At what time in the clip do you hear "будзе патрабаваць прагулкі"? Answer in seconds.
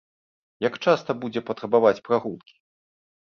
1.25-2.55